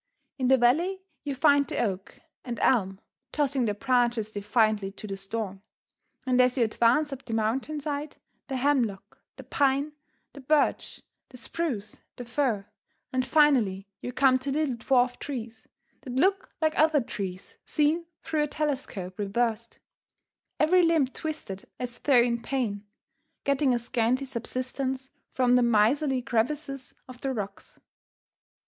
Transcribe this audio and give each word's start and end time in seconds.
In 0.39 0.47
the 0.47 0.57
valley 0.57 1.03
you 1.23 1.35
find 1.35 1.67
the 1.67 1.77
oak 1.77 2.21
and 2.43 2.59
elm 2.61 2.99
tossing 3.31 3.65
their 3.65 3.75
branches 3.75 4.31
defiantly 4.31 4.91
to 4.93 5.05
the 5.05 5.15
storm, 5.15 5.61
and 6.25 6.41
as 6.41 6.57
you 6.57 6.63
advance 6.63 7.13
up 7.13 7.23
the 7.23 7.35
mountain 7.35 7.79
side 7.79 8.17
the 8.47 8.55
hemlock, 8.57 9.19
the 9.35 9.43
pine, 9.43 9.91
the 10.33 10.41
birch, 10.41 11.03
the 11.29 11.37
spruce, 11.37 12.01
the 12.15 12.25
fir, 12.25 12.65
and 13.13 13.27
finally 13.27 13.85
you 14.01 14.11
come 14.11 14.37
to 14.37 14.49
little 14.49 14.73
dwarfed 14.73 15.19
trees, 15.19 15.67
that 16.01 16.13
look 16.15 16.49
like 16.61 16.73
other 16.79 17.01
trees 17.01 17.59
seen 17.63 18.07
through 18.23 18.41
a 18.41 18.47
telescope 18.47 19.19
reversed 19.19 19.77
every 20.59 20.81
limb 20.81 21.05
twisted 21.09 21.65
as 21.79 21.99
though 21.99 22.19
in 22.23 22.41
pain 22.41 22.87
getting 23.43 23.71
a 23.71 23.77
scanty 23.77 24.25
subsistence 24.25 25.11
from 25.31 25.53
the 25.55 25.61
miserly 25.61 26.23
crevices 26.23 26.95
of 27.07 27.21
the 27.21 27.31
rocks. 27.31 27.77